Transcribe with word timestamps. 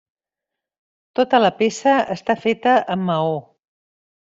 Tota 1.19 1.41
la 1.43 1.51
peça 1.59 1.95
està 2.17 2.37
feta 2.47 2.75
amb 2.97 3.07
maó. 3.13 3.39